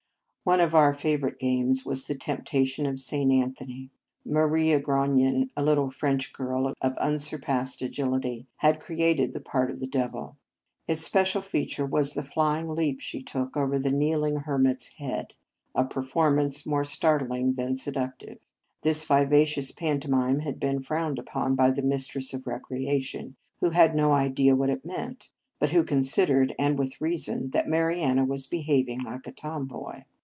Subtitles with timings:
[0.43, 3.31] One of our favourite games was the temptation of St.
[3.31, 3.91] Anthony.
[4.25, 9.79] Mariana Grognon, a little French girl of unsurpassed agil ity, had" created" the part of
[9.79, 10.35] the devil.
[10.87, 14.87] Its special feature was the fly ing leap she took over the kneeling hermit s
[14.97, 15.35] head,
[15.75, 18.39] a performance more startling than seductive.
[18.81, 23.95] This viva cious pantomime had been frowned upon by the mistress of recreation, who had
[23.95, 25.29] no idea what it meant,
[25.59, 30.01] but who considered, and with reason, that Ma riana was behaving like a tomboy.